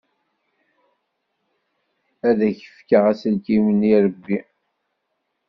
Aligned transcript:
Ad 2.27 2.39
ak-fkeɣ 2.49 3.03
aselkim 3.11 3.65
n 3.79 3.79
yirebbi. 3.89 4.39